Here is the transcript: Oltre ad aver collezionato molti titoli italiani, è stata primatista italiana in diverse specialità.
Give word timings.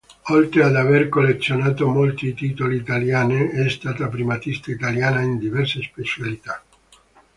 Oltre 0.33 0.63
ad 0.63 0.75
aver 0.75 1.09
collezionato 1.09 1.87
molti 1.87 2.33
titoli 2.33 2.75
italiani, 2.77 3.49
è 3.49 3.69
stata 3.69 4.07
primatista 4.07 4.71
italiana 4.71 5.21
in 5.21 5.37
diverse 5.37 5.79
specialità. 5.83 6.63